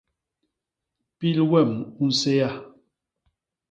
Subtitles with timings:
[1.17, 1.71] Pil wem
[2.03, 2.49] u nsééa.